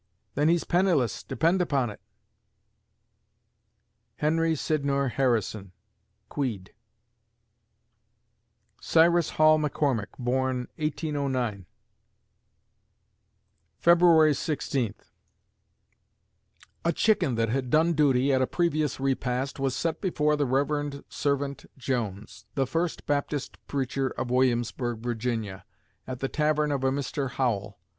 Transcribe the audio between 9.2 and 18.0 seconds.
Hall McCormick born, 1809 February Sixteenth A chicken that had done